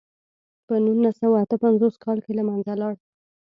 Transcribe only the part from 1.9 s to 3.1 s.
کال کې له منځه لاړ.